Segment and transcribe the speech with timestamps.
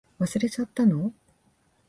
[0.19, 1.13] 忘れちゃったの？